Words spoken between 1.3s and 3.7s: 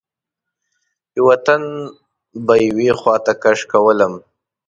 تن به یوې خواته کش